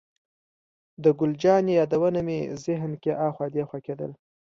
د 1.03 1.05
ګل 1.19 1.31
جانې 1.41 1.73
یادونه 1.79 2.19
مې 2.27 2.39
ذهن 2.65 2.91
کې 3.01 3.11
اخوا 3.27 3.45
دېخوا 3.55 3.79
کېدل. 3.85 4.11